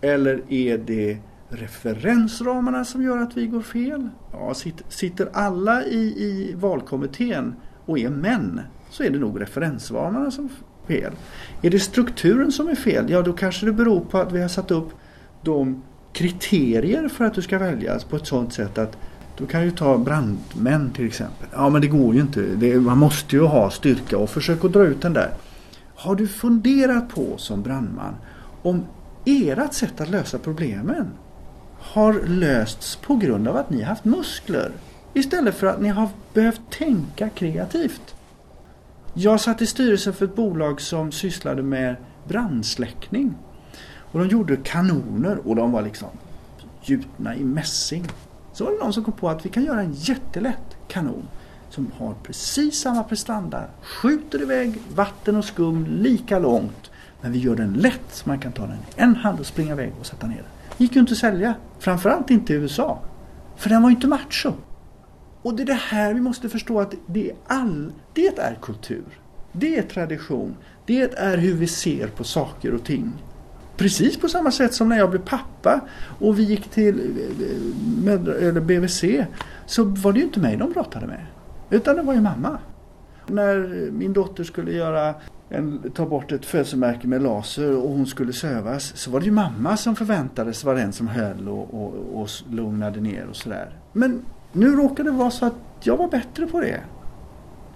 [0.00, 4.08] Eller är det referensramarna som gör att vi går fel?
[4.32, 4.54] Ja,
[4.88, 7.54] sitter alla i, i valkommittén
[7.86, 8.60] och är män
[8.90, 11.12] så är det nog referensramarna som är fel.
[11.62, 13.10] Är det strukturen som är fel?
[13.10, 14.90] Ja, då kanske det beror på att vi har satt upp
[15.42, 18.96] de kriterier för att du ska väljas på ett sådant sätt att
[19.36, 21.48] då kan ju ta brandmän till exempel.
[21.52, 22.40] Ja men det går ju inte.
[22.40, 25.30] Det, man måste ju ha styrka och försöka dra ut den där.
[25.94, 28.14] Har du funderat på som brandman
[28.62, 28.84] om
[29.24, 31.10] ert sätt att lösa problemen
[31.82, 34.72] har lösts på grund av att ni haft muskler
[35.14, 38.14] istället för att ni har behövt tänka kreativt.
[39.14, 41.96] Jag satt i styrelsen för ett bolag som sysslade med
[42.28, 43.34] brandsläckning.
[44.12, 46.08] Och de gjorde kanoner och de var liksom
[46.82, 48.06] gjutna i mässing.
[48.52, 51.28] Så var det någon som kom på att vi kan göra en jättelätt kanon
[51.70, 53.64] som har precis samma prestanda.
[53.82, 56.90] Skjuter iväg vatten och skum lika långt.
[57.20, 59.72] Men vi gör den lätt så man kan ta den i en hand och springa
[59.72, 60.44] iväg och sätta ner den.
[60.78, 61.54] gick ju inte att sälja.
[61.78, 62.98] Framförallt inte i USA.
[63.56, 64.52] För den var ju inte macho.
[65.42, 69.04] Och det är det här vi måste förstå att det är, all, det är kultur.
[69.52, 70.56] Det är tradition.
[70.86, 73.12] Det är hur vi ser på saker och ting.
[73.82, 75.80] Precis på samma sätt som när jag blev pappa
[76.18, 77.00] och vi gick till
[78.06, 79.04] eh, eller BVC
[79.66, 81.26] så var det ju inte mig de pratade med.
[81.70, 82.58] Utan det var ju mamma.
[83.26, 85.14] När min dotter skulle göra
[85.48, 89.32] en, ta bort ett födelsemärke med laser och hon skulle sövas så var det ju
[89.32, 93.78] mamma som förväntades vara den som höll och, och, och lugnade ner och sådär.
[93.92, 96.80] Men nu råkade det vara så att jag var bättre på det.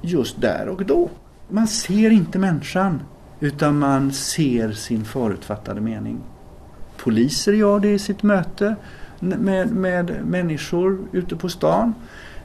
[0.03, 1.11] Just där och då.
[1.49, 3.01] Man ser inte människan.
[3.40, 6.20] Utan man ser sin förutfattade mening.
[6.96, 8.77] Poliser gör det i sitt möte
[9.20, 11.94] med, med människor ute på stan.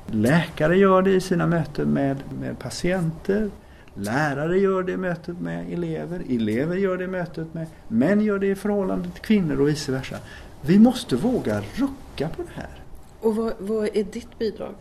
[0.08, 3.50] Läkare gör det i sina möten med, med patienter.
[3.94, 6.24] Lärare gör det i mötet med elever.
[6.30, 9.92] Elever gör det i mötet med män gör det i förhållande till kvinnor och vice
[9.92, 10.16] versa.
[10.62, 12.84] Vi måste våga rucka på det här.
[13.20, 14.76] Och vad, vad är ditt bidrag?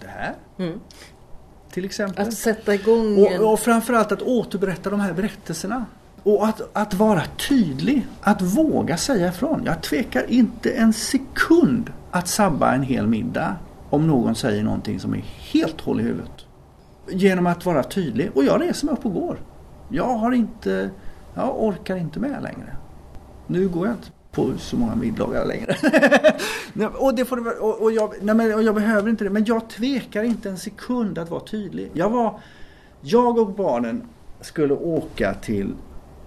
[0.00, 0.34] Det här?
[0.58, 0.80] Mm
[1.72, 2.28] till exempel.
[2.28, 5.86] Att sätta igång och, och framförallt att återberätta de här berättelserna.
[6.22, 9.62] Och att, att vara tydlig, att våga säga ifrån.
[9.64, 13.56] Jag tvekar inte en sekund att sabba en hel middag
[13.90, 16.46] om någon säger någonting som är helt håll i huvudet.
[17.08, 18.30] Genom att vara tydlig.
[18.34, 19.38] Och jag reser mig upp och går.
[19.88, 20.90] Jag har inte,
[21.34, 22.76] jag orkar inte med längre.
[23.46, 25.76] Nu går jag inte på så många middagar längre.
[26.98, 29.30] och, det får, och, och, jag, nej men, och jag behöver inte det.
[29.30, 31.90] Men jag tvekar inte en sekund att vara tydlig.
[31.92, 32.40] Jag, var,
[33.00, 34.02] jag och barnen
[34.40, 35.74] skulle åka till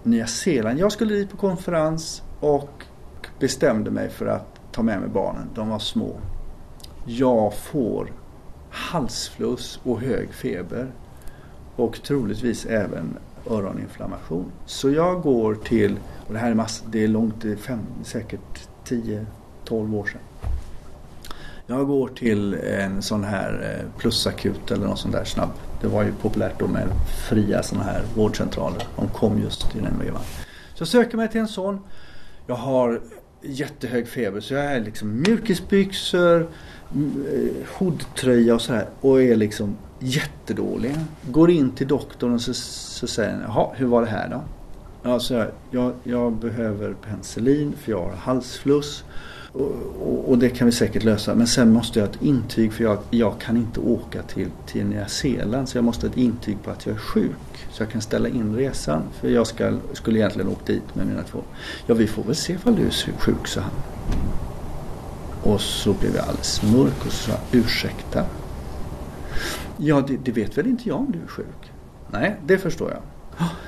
[0.02, 0.78] Nya Zeeland.
[0.78, 2.84] Jag skulle dit på konferens och
[3.38, 5.48] bestämde mig för att ta med mig barnen.
[5.54, 6.16] De var små.
[7.06, 8.12] Jag får
[8.70, 10.92] halsfluss och hög feber.
[11.76, 13.18] Och troligtvis även
[13.50, 14.52] öroninflammation.
[14.66, 17.80] Så jag går till och det här är, mass, det är långt, det är fem,
[18.04, 20.20] säkert 10-12 år sedan.
[21.66, 25.50] Jag går till en sån här eh, plusakut eller någon sån där snabb.
[25.80, 26.88] Det var ju populärt då med
[27.28, 28.86] fria såna här vårdcentraler.
[28.96, 30.22] De kom just i den vevan.
[30.74, 31.80] Så jag söker mig till en sån.
[32.46, 33.00] Jag har
[33.42, 39.76] jättehög feber så jag är liksom mjukisbyxor, eh, hoodtröja och så här och är liksom
[40.04, 40.94] jättedålig.
[41.30, 44.42] Går in till doktorn och så, så säger han, jaha hur var det här då?
[45.10, 49.04] Alltså, jag, jag behöver penicillin för jag har halsfluss.
[49.52, 51.34] Och, och, och, det kan vi säkert lösa.
[51.34, 54.86] Men sen måste jag ha ett intyg för jag, jag kan inte åka till, till
[54.86, 55.68] Nya Zeeland.
[55.68, 57.66] Så jag måste ha ett intyg på att jag är sjuk.
[57.72, 59.02] Så jag kan ställa in resan.
[59.20, 61.42] För jag ska, skulle egentligen åkt dit med mina två.
[61.86, 63.70] Ja, vi får väl se ifall du är sjuk, sa han.
[65.52, 68.24] Och så blev jag alldeles mörk och sa ursäkta.
[69.76, 71.72] Ja, det, det vet väl inte jag om du är sjuk?
[72.10, 73.00] Nej, det förstår jag.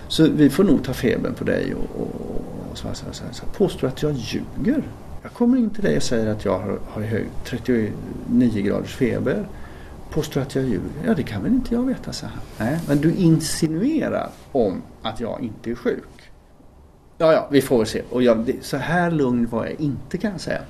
[0.09, 2.21] Så vi får nog ta febern på dig och, och,
[2.71, 3.47] och så, så, så, så.
[3.47, 4.83] Påstår att jag ljuger?
[5.23, 7.93] Jag kommer in till dig och säger att jag har, har hög 39
[8.63, 9.47] graders feber.
[10.11, 10.91] Påstår att jag ljuger?
[11.07, 12.39] Ja, det kan väl inte jag veta, så här.
[12.59, 16.31] Nej, men du insinuerar om att jag inte är sjuk.
[17.19, 18.03] Ja, ja, vi får väl se.
[18.11, 20.61] Och jag, så här lugn var jag inte kan jag säga.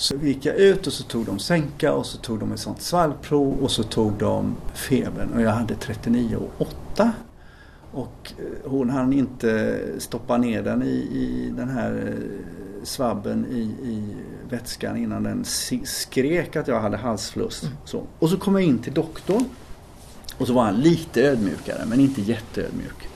[0.00, 2.82] Så gick jag ut och så tog de sänka och så tog de ett sånt
[2.82, 7.12] svalgprov och så tog de febern och jag hade 39 och 8.
[7.92, 13.60] Och eh, hon hann inte stoppa ner den i, i den här eh, svabben i,
[13.88, 14.16] i
[14.50, 15.44] vätskan innan den
[15.84, 17.62] skrek att jag hade halsfluss.
[17.62, 17.74] Mm.
[17.84, 18.02] Så.
[18.18, 19.44] Och så kom jag in till doktorn.
[20.38, 23.08] Och så var han lite ödmjukare men inte jätteödmjuk.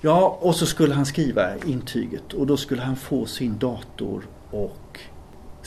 [0.00, 5.00] Ja, och så skulle han skriva intyget och då skulle han få sin dator och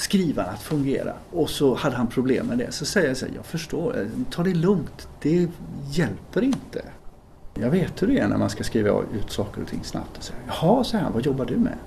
[0.02, 1.14] skrivaren att fungera.
[1.32, 2.72] Och så hade han problem med det.
[2.72, 5.08] Så säger jag så här, jag förstår, eh, ta det lugnt.
[5.22, 5.48] Det
[5.90, 6.82] hjälper inte.
[7.54, 10.18] Jag vet hur det är när man ska skriva ut saker och ting snabbt.
[10.18, 11.78] Och säga, Jaha, säger han, vad jobbar du med?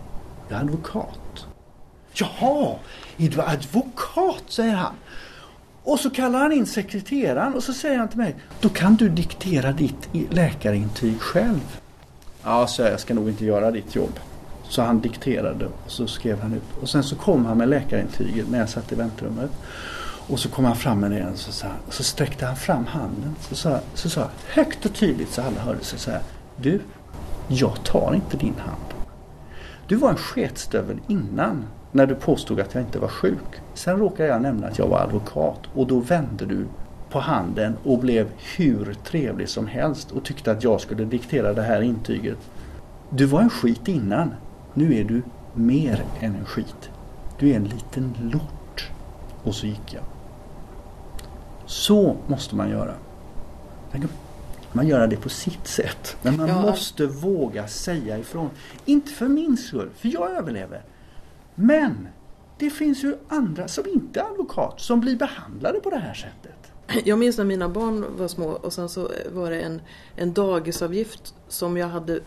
[0.48, 1.46] Jag är advokat.
[2.12, 2.77] Jaha,
[3.16, 4.44] är du advokat?
[4.46, 4.94] säger han.
[5.83, 9.09] Och så kallar han in sekreteraren och så säger han till mig, då kan du
[9.09, 11.81] diktera ditt läkarintyg själv.
[12.44, 14.20] Ja, så jag ska nog inte göra ditt jobb.
[14.74, 16.62] Så han dikterade och så skrev han ut.
[16.80, 19.50] Och sen så kom han med läkarintyget när jag satt i väntrummet.
[20.28, 23.34] Och så kom han fram med det och så, så, så sträckte han fram handen.
[23.40, 26.20] Så sa, så sa högt och tydligt så alla hörde sig så här.
[26.56, 26.80] Du,
[27.48, 28.94] jag tar inte din hand.
[29.88, 33.60] Du var en sketstövel innan när du påstod att jag inte var sjuk.
[33.74, 36.66] Sen råkade jag nämna att jag var advokat och då vände du
[37.10, 41.62] på handen och blev hur trevlig som helst och tyckte att jag skulle diktera det
[41.62, 42.38] här intyget.
[43.10, 44.34] Du var en skit innan.
[44.74, 45.22] Nu är du
[45.54, 46.90] mer än en skit.
[47.38, 48.90] Du är en liten lort.
[49.42, 50.02] Och så gick jag.
[51.66, 52.94] Så måste man göra.
[54.72, 56.16] Man gör det på sitt sätt.
[56.22, 56.62] Men man ja.
[56.62, 58.50] måste våga säga ifrån.
[58.84, 60.82] Inte för min skull, för jag överlever.
[61.54, 62.08] Men
[62.58, 66.72] det finns ju andra som inte är advokat som blir behandlade på det här sättet.
[67.04, 69.80] Jag minns när mina barn var små och sen så var det en,
[70.16, 72.20] en dagisavgift som jag hade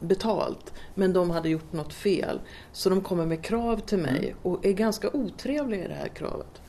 [0.00, 0.72] betalt.
[0.94, 2.40] Men de hade gjort något fel.
[2.72, 4.36] Så de kommer med krav till mig mm.
[4.42, 6.62] och är ganska otrevliga i det här kravet.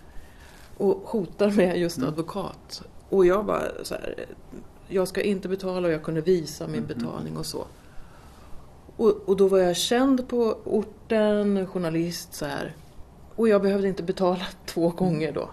[0.78, 2.10] Och hotar med just mm.
[2.10, 2.82] advokat.
[3.10, 4.26] Och jag bara så här,
[4.88, 6.88] jag ska inte betala och jag kunde visa min mm.
[6.88, 7.66] betalning och så.
[8.96, 12.76] Och, och, då var jag känd på orten, journalist så här.
[13.36, 15.50] Och jag behövde inte betala två gånger då.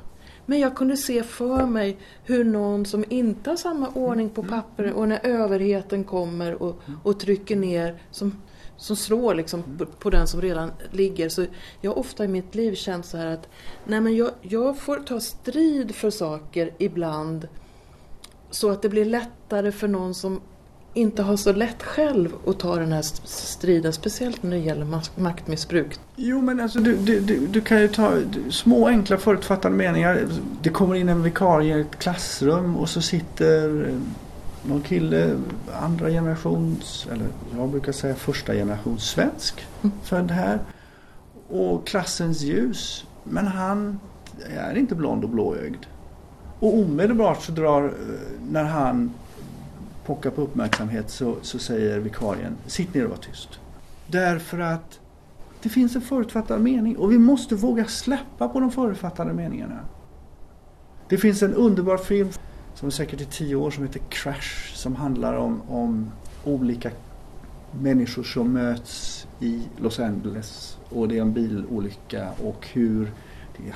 [0.46, 4.92] Men jag kunde se för mig hur någon som inte har samma ordning på papper
[4.92, 8.42] och när överheten kommer och, och trycker ner som,
[8.76, 11.28] som slår liksom på, på, den som redan ligger.
[11.28, 11.46] Så
[11.80, 13.48] jag har ofta i mitt liv känt så här att
[13.84, 17.48] nej men jag, jag får ta strid för saker ibland
[18.50, 20.40] så att det blir lättare för någon som
[20.96, 25.98] inte har så lätt själv att ta den här striden, speciellt när det gäller maktmissbruk.
[26.16, 28.12] Jo men alltså du, du, du, du kan ju ta
[28.50, 30.26] små enkla förutfattade meningar.
[30.62, 33.94] Det kommer in en vikarie i ett klassrum och så sitter
[34.68, 35.36] någon kille,
[35.82, 39.96] andra generations, eller jag brukar säga första generations svensk, mm.
[40.02, 40.58] född här.
[41.48, 43.04] Och klassens ljus.
[43.24, 44.00] Men han
[44.56, 45.86] är inte blond och blåögd.
[46.60, 47.90] Och omedelbart så drar, eh,
[48.50, 49.12] när han
[50.06, 53.48] pockar på uppmärksamhet så, så säger vikarien sitt ner och var tyst.
[54.06, 55.00] Därför att
[55.62, 59.80] det finns en förutfattad mening och vi måste våga släppa på de förutfattade meningarna.
[61.08, 62.28] Det finns en underbar film
[62.74, 66.10] som är säkert är tio år som heter Crash som handlar om, om
[66.44, 66.90] olika
[67.80, 73.12] människor som möts i Los Angeles och det är en bilolycka och hur
[73.56, 73.74] det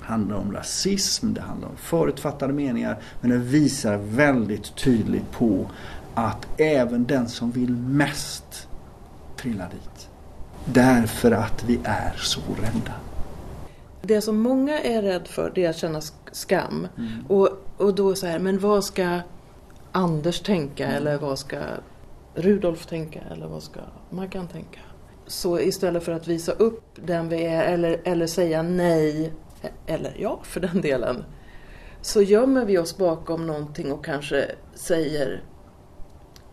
[0.00, 5.70] handlar om rasism, det handlar om förutfattade meningar men det visar väldigt tydligt på
[6.14, 8.68] att även den som vill mest
[9.36, 10.08] trillar dit.
[10.64, 12.94] Därför att vi är så rädda.
[14.02, 16.00] Det som många är rädd för det är att känna
[16.32, 16.88] skam.
[16.98, 17.26] Mm.
[17.28, 19.20] Och, och då så här, men vad ska
[19.92, 20.96] Anders tänka mm.
[20.96, 21.58] eller vad ska
[22.34, 24.80] Rudolf tänka eller vad ska Maggan tänka?
[25.26, 29.32] Så istället för att visa upp den vi är eller, eller säga nej
[29.86, 31.24] eller ja för den delen,
[32.00, 35.42] så gömmer vi oss bakom någonting och kanske säger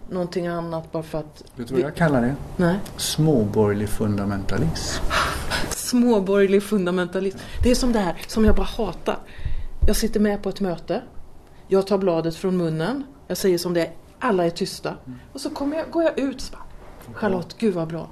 [0.10, 1.44] någonting annat bara för att...
[1.56, 2.36] Vet du vad jag kallar det?
[2.58, 2.80] Nej.
[2.98, 5.04] Småborgerlig fundamentalism.
[5.70, 7.38] Småborgerlig fundamentalism.
[7.64, 9.18] Det är som det här som jag bara hatar.
[9.88, 11.02] Jag sitter med på ett möte.
[11.68, 13.04] Jag tar bladet från munnen.
[13.28, 13.92] Jag säger som det är.
[14.20, 14.90] Alla är tysta.
[14.90, 15.20] Mm.
[15.34, 16.52] Och så kommer jag, går jag ut
[17.14, 18.10] Charlotte, gud vad bra.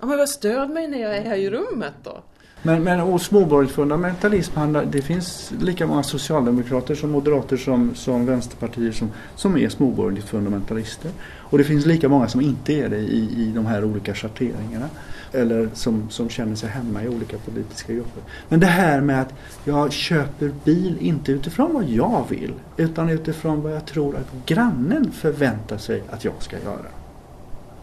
[0.00, 2.22] Ja, men vad stöd mig när jag är här i rummet då.
[2.66, 8.26] Men, men och småborgerlig fundamentalism handlar, det finns lika många socialdemokrater som moderater som, som
[8.26, 11.10] vänsterpartier som, som är småborgerligt fundamentalister.
[11.38, 14.88] Och det finns lika många som inte är det i, i de här olika schatteringarna.
[15.32, 18.22] Eller som, som känner sig hemma i olika politiska grupper.
[18.48, 23.62] Men det här med att jag köper bil inte utifrån vad jag vill utan utifrån
[23.62, 26.86] vad jag tror att grannen förväntar sig att jag ska göra.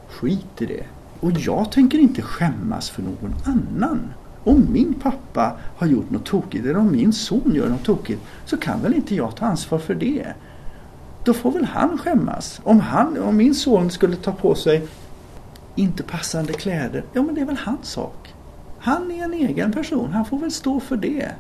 [0.10, 0.84] Skit i det.
[1.20, 4.00] Och jag tänker inte skämmas för någon annan.
[4.44, 8.58] Om min pappa har gjort något tokigt eller om min son gör något tokigt så
[8.58, 10.26] kan väl inte jag ta ansvar för det.
[11.24, 12.62] Då får väl han skämmas.
[12.64, 14.88] Om, han, om min son skulle ta på sig
[15.76, 18.34] inte passande kläder, ja men det är väl hans sak.
[18.80, 21.32] Han är en egen person, han får väl stå för det.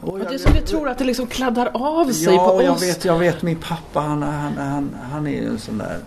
[0.00, 2.54] Och jag, det är som vi tror att det liksom kladdar av sig ja, på
[2.54, 2.64] oss.
[2.64, 5.98] Jag vet, jag vet min pappa han, han, han, han är en sån där,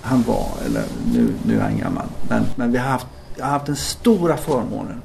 [0.00, 3.06] han var, eller nu, nu är han gammal, men, men vi har haft
[3.36, 5.02] jag har haft den stora förmånen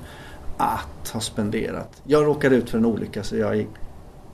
[0.58, 2.02] att ha spenderat.
[2.04, 3.68] Jag råkade ut för en olycka så jag är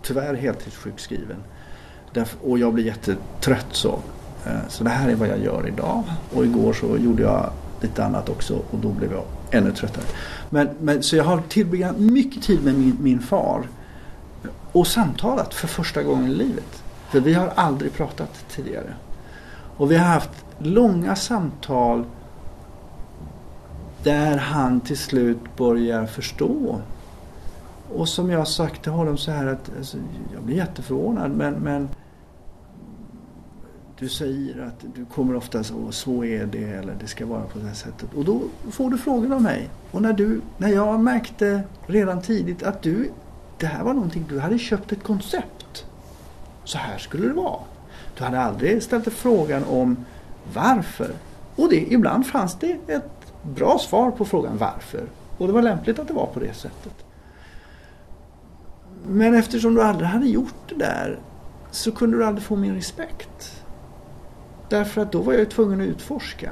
[0.01, 1.37] tyvärr heltidssjukskriven.
[2.41, 3.99] Och jag blir jättetrött så.
[4.45, 6.03] Eh, så det här är vad jag gör idag.
[6.35, 10.05] Och igår så gjorde jag lite annat också och då blev jag ännu tröttare.
[10.49, 13.67] Men, men, så jag har tillbringat mycket tid med min, min far
[14.71, 16.83] och samtalat för första gången i livet.
[17.09, 18.93] För vi har aldrig pratat tidigare.
[19.77, 22.05] Och vi har haft långa samtal
[24.03, 26.81] där han till slut börjar förstå.
[27.95, 29.97] Och som jag sagt till honom så här att alltså,
[30.33, 31.89] jag blir jätteförvånad men, men
[33.99, 37.59] du säger att du kommer ofta så, så är det eller det ska vara på
[37.59, 38.13] det här sättet.
[38.15, 38.41] Och då
[38.71, 39.69] får du frågor av mig.
[39.91, 43.11] Och när, du, när jag märkte redan tidigt att du,
[43.57, 45.85] det här var någonting, du hade köpt ett koncept.
[46.63, 47.59] Så här skulle det vara.
[48.17, 50.05] Du hade aldrig ställt frågan om
[50.53, 51.11] varför.
[51.55, 55.03] Och det, ibland fanns det ett bra svar på frågan varför.
[55.37, 57.05] Och det var lämpligt att det var på det sättet.
[59.07, 61.19] Men eftersom du aldrig hade gjort det där
[61.71, 63.63] så kunde du aldrig få min respekt.
[64.69, 66.51] Därför att då var jag tvungen att utforska.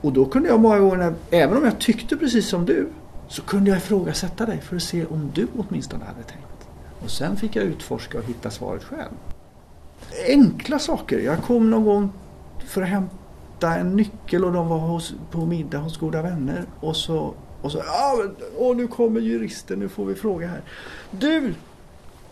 [0.00, 2.88] Och då kunde jag många gånger, även om jag tyckte precis som du,
[3.28, 6.68] så kunde jag ifrågasätta dig för att se om du åtminstone hade tänkt.
[7.02, 9.12] Och sen fick jag utforska och hitta svaret själv.
[10.26, 11.18] Enkla saker.
[11.18, 12.12] Jag kom någon gång
[12.58, 13.19] för att hämta
[13.68, 16.64] en nyckel och de var hos, på middag hos goda vänner.
[16.80, 17.82] Och så, och så
[18.58, 20.62] ja, nu kommer juristen, nu får vi fråga här.
[21.10, 21.54] Du,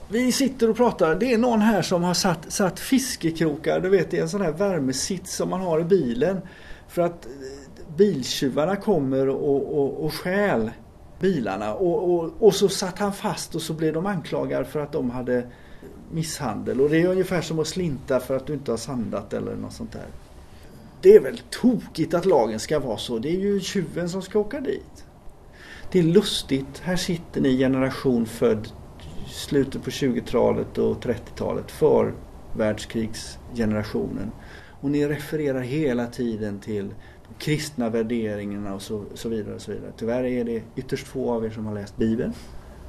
[0.08, 1.14] vi sitter och pratar.
[1.14, 4.52] Det är någon här som har satt, satt fiskekrokar, du vet i en sån här
[4.52, 6.40] värmesits som man har i bilen.
[6.88, 10.70] För att eh, biltjuvarna kommer och, och, och stjäl
[11.20, 11.74] bilarna.
[11.74, 15.10] Och, och, och så satt han fast och så blev de anklagade för att de
[15.10, 15.46] hade
[16.10, 16.80] misshandel.
[16.80, 19.72] Och det är ungefär som att slinta för att du inte har sandat eller något
[19.72, 20.06] sånt där.
[21.02, 23.18] Det är väl tokigt att lagen ska vara så.
[23.18, 25.04] Det är ju tjuven som ska åka dit.
[25.92, 26.78] Det är lustigt.
[26.82, 28.68] Här sitter ni generation född
[29.26, 31.70] slutet på 20-talet och 30-talet.
[31.70, 32.14] För
[32.56, 34.30] världskrigsgenerationen.
[34.80, 36.94] Och ni refererar hela tiden till
[37.28, 39.54] de kristna värderingarna och så, så, vidare.
[39.54, 39.92] och så vidare.
[39.96, 42.32] Tyvärr är det ytterst få av er som har läst Bibeln.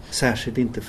[0.09, 0.81] Särskilt inte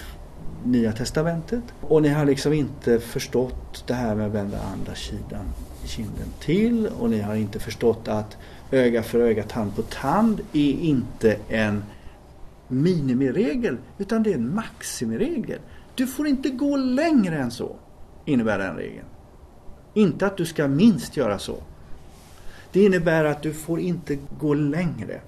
[0.64, 1.62] Nya Testamentet.
[1.80, 5.44] Och ni har liksom inte förstått det här med att vända andra sidan
[5.84, 6.86] kinden till.
[6.86, 8.36] Och ni har inte förstått att
[8.70, 11.84] öga för öga, tand på tand är inte en
[12.68, 15.58] minimiregel utan det är en maximiregel.
[15.94, 17.76] Du får inte gå längre än så,
[18.24, 19.06] innebär den regeln.
[19.94, 21.56] Inte att du ska minst göra så.
[22.72, 25.20] Det innebär att du får inte gå längre.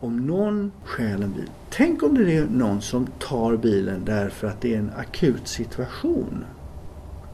[0.00, 1.50] Om någon stjäl en bil.
[1.70, 6.44] Tänk om det är någon som tar bilen därför att det är en akut situation.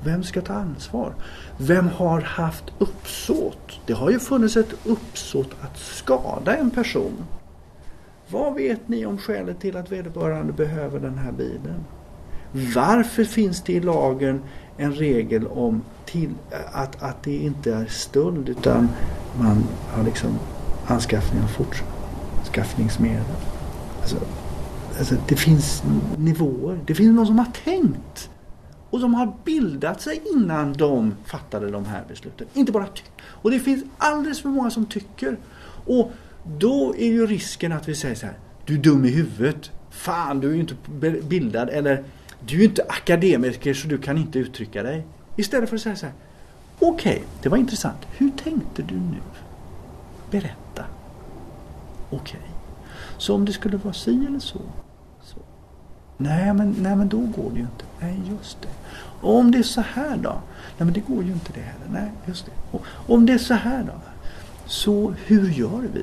[0.05, 1.13] Vem ska ta ansvar?
[1.59, 3.81] Vem har haft uppsåt?
[3.87, 7.13] Det har ju funnits ett uppsåt att skada en person.
[8.29, 11.85] Vad vet ni om skälet till att vederbörande behöver den här bilen?
[12.75, 14.41] Varför finns det i lagen
[14.77, 16.31] en regel om till,
[16.73, 18.89] att, att det inte är stöld utan
[19.39, 20.39] man har liksom
[20.87, 21.49] anskaffning av
[22.47, 23.25] fortskaffningsmedel?
[24.01, 24.17] Alltså,
[24.99, 25.83] alltså det finns
[26.17, 26.81] nivåer.
[26.87, 28.31] Det finns någon som har tänkt.
[28.91, 32.47] Och som har bildat sig innan de fattade de här besluten.
[32.55, 33.13] Inte bara tycker.
[33.27, 35.37] Och det finns alldeles för många som tycker.
[35.87, 36.13] Och
[36.59, 38.39] då är ju risken att vi säger så här.
[38.65, 39.71] Du är dum i huvudet.
[39.91, 40.77] Fan, du är ju inte
[41.23, 41.69] bildad.
[41.69, 42.05] Eller
[42.47, 45.07] du är ju inte akademiker så du kan inte uttrycka dig.
[45.37, 46.15] Istället för att säga så här.
[46.79, 47.99] Okej, okay, det var intressant.
[48.17, 49.21] Hur tänkte du nu?
[50.31, 50.66] Berätta.
[52.11, 52.41] Okej.
[52.41, 52.51] Okay.
[53.19, 54.59] Så om det skulle vara si eller så.
[55.23, 55.39] så.
[56.17, 57.85] Nej, men, nej, men då går det ju inte.
[58.01, 58.69] Nej, just det.
[59.21, 60.31] Och om det är så här då?
[60.79, 62.01] Nej, men det går ju inte det heller.
[62.01, 62.53] Nej, just det.
[62.71, 63.93] Och om det är så här då?
[64.67, 66.03] Så hur gör vi?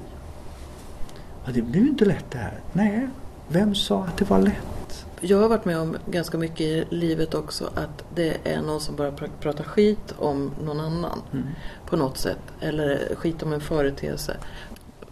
[1.45, 2.59] Ja, det blev ju inte lätt det här.
[2.73, 3.07] Nej,
[3.47, 5.05] vem sa att det var lätt?
[5.21, 8.95] Jag har varit med om ganska mycket i livet också att det är någon som
[8.95, 11.45] pr prata skit om någon annan mm.
[11.85, 12.39] på något sätt.
[12.59, 14.37] Eller skit om en företeelse.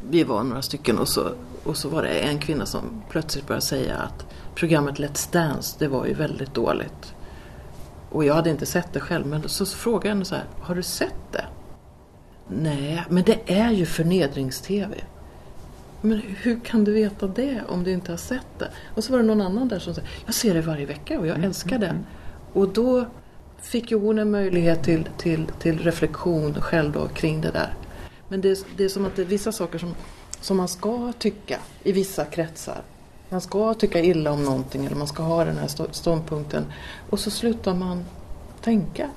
[0.10, 1.32] Vi var några stycken och så,
[1.64, 4.26] och så var det en kvinna som plötsligt började säga att
[4.56, 7.14] programmet Let's Dance, det var ju väldigt dåligt.
[8.10, 10.76] Och jag hade inte sett det själv men så frågade jag henne så här, har
[10.76, 11.46] du sett det?
[12.48, 14.96] Nej, men det är ju förnedrings-tv.
[16.02, 18.68] Men hur kan du veta det om du inte har sett det?
[18.96, 21.28] Och så var det någon annan där som sa, jag ser det varje vecka och
[21.28, 21.88] jag mm, älskar det.
[21.88, 22.06] Mm, mm.
[22.54, 23.06] Och då
[23.62, 27.74] fick ju hon en möjlighet till, till, till reflektion själv då kring det där.
[28.32, 29.96] Men det, det är som att det är vissa saker som,
[30.42, 32.82] som man ska tycka i vissa kretsar.
[33.30, 36.66] Man ska tycka illa om någonting eller man ska ha den här ståndpunkten.
[37.10, 38.06] Och så slutar man
[38.62, 39.10] tänka.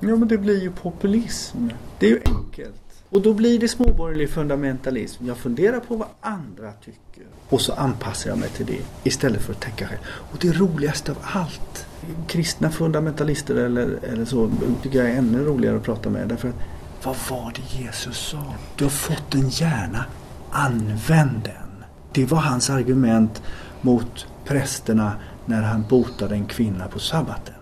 [0.00, 1.68] Ja men det blir ju populism.
[1.98, 2.82] Det är ju enkelt.
[3.08, 5.26] Och då blir det småborgerlig fundamentalism.
[5.26, 7.26] Jag funderar på vad andra tycker.
[7.48, 10.00] Och så anpassar jag mig till det istället för att tänka själv.
[10.06, 11.86] Och det roligaste av allt.
[12.26, 14.50] Kristna fundamentalister eller, eller så
[14.82, 16.28] tycker jag är ännu roligare att prata med.
[16.28, 18.54] Därför att vad var det Jesus sa?
[18.76, 20.04] Du har fått en hjärna,
[20.50, 21.84] använd den.
[22.12, 23.42] Det var hans argument
[23.80, 25.12] mot prästerna
[25.46, 27.54] när han botade en kvinna på sabbaten.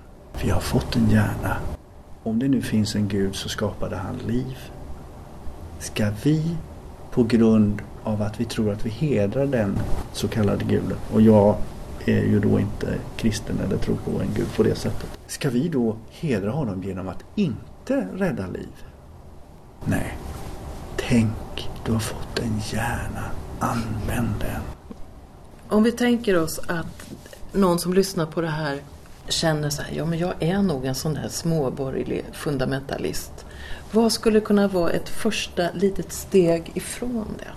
[0.42, 1.56] Vi har fått en hjärna.
[2.22, 4.56] Om det nu finns en Gud så skapade han liv.
[5.78, 6.56] Ska vi
[7.10, 9.78] på grund av att vi tror att vi hedrar den
[10.12, 11.56] så kallade guden och jag
[12.04, 15.18] är ju då inte kristen eller tror på en gud på det sättet.
[15.26, 18.89] Ska vi då hedra honom genom att inte rädda liv?
[19.84, 20.16] Nej.
[20.96, 23.24] Tänk, du har fått en hjärna.
[23.58, 24.60] Använd den.
[25.68, 27.10] Om vi tänker oss att
[27.52, 28.82] någon som lyssnar på det här
[29.28, 33.46] känner så här, ja men jag är nog en sån där småborgerlig fundamentalist.
[33.92, 37.50] Vad skulle kunna vara ett första litet steg ifrån det?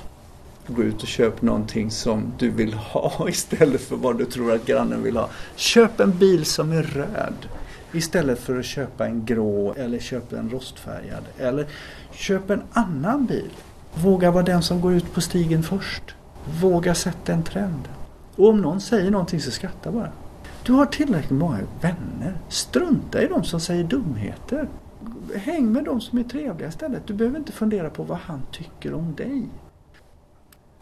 [0.74, 4.66] Gå ut och köp någonting som du vill ha istället för vad du tror att
[4.66, 5.30] grannen vill ha.
[5.56, 7.48] Köp en bil som är röd
[7.94, 11.24] istället för att köpa en grå eller köpa en rostfärgad.
[11.38, 11.68] Eller
[12.12, 13.52] köp en annan bil.
[13.94, 16.16] Våga vara den som går ut på stigen först.
[16.62, 17.88] Våga sätta en trend.
[18.36, 20.12] Och om någon säger någonting så skratta bara.
[20.66, 22.38] Du har tillräckligt många vänner.
[22.50, 24.68] Strunta i de som säger dumheter.
[25.36, 27.08] Häng med de som är trevliga istället.
[27.08, 29.50] Du behöver inte fundera på vad han tycker om dig.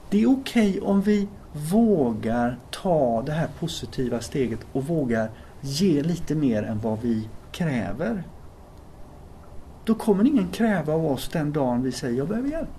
[0.09, 1.27] Det är okej okay om vi
[1.71, 5.29] vågar ta det här positiva steget och vågar
[5.61, 8.23] ge lite mer än vad vi kräver.
[9.85, 12.69] Då kommer ingen kräva av oss den dagen vi säger jag behöver hjälp.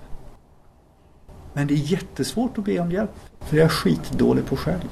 [1.53, 3.11] Men det är jättesvårt att be om hjälp.
[3.41, 4.89] För jag är skitdålig på själv.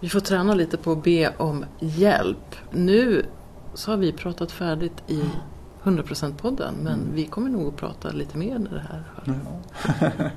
[0.00, 2.56] Vi får träna lite på att be om hjälp.
[2.70, 3.26] Nu
[3.74, 5.22] så har vi pratat färdigt i
[5.82, 7.14] 100%-podden men mm.
[7.14, 10.30] vi kommer nog att prata lite mer när det här hör.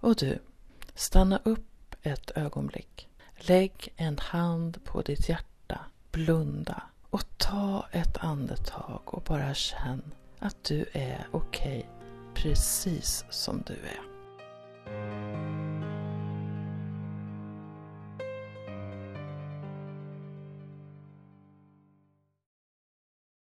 [0.00, 0.38] Och du,
[0.94, 3.08] stanna upp ett ögonblick.
[3.36, 5.80] Lägg en hand på ditt hjärta,
[6.12, 10.02] blunda och ta ett andetag och bara känn
[10.38, 11.82] att du är okej okay,
[12.34, 14.10] precis som du är.